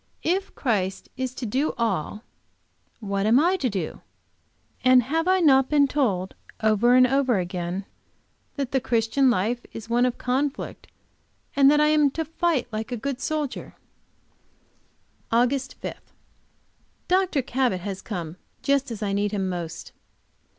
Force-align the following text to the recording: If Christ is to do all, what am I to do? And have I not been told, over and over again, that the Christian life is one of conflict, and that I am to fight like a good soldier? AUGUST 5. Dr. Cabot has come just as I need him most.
If 0.23 0.55
Christ 0.55 1.09
is 1.15 1.35
to 1.35 1.45
do 1.45 1.73
all, 1.77 2.23
what 3.01 3.27
am 3.27 3.39
I 3.39 3.55
to 3.57 3.69
do? 3.69 4.01
And 4.83 5.03
have 5.03 5.27
I 5.27 5.41
not 5.41 5.69
been 5.69 5.87
told, 5.87 6.33
over 6.59 6.95
and 6.95 7.05
over 7.05 7.37
again, 7.37 7.85
that 8.55 8.71
the 8.71 8.81
Christian 8.81 9.29
life 9.29 9.63
is 9.73 9.91
one 9.91 10.07
of 10.07 10.17
conflict, 10.17 10.87
and 11.55 11.69
that 11.69 11.79
I 11.79 11.89
am 11.89 12.09
to 12.17 12.25
fight 12.25 12.67
like 12.71 12.91
a 12.91 12.97
good 12.97 13.21
soldier? 13.21 13.75
AUGUST 15.31 15.75
5. 15.83 15.95
Dr. 17.07 17.43
Cabot 17.43 17.81
has 17.81 18.01
come 18.01 18.37
just 18.63 18.89
as 18.89 19.03
I 19.03 19.13
need 19.13 19.31
him 19.31 19.49
most. 19.49 19.91